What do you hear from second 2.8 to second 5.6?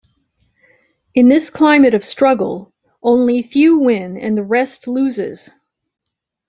only few win and the rest loses.